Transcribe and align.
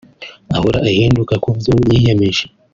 ahora 0.57 0.79
ahinduka 0.89 1.33
kubyo 1.43 1.71
yiyemeje 1.89 2.43